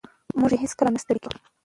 موږ 0.39 0.51
هېڅکله 0.61 0.89
نه 0.93 0.99
ستړي 1.03 1.19
کېږو. 1.23 1.39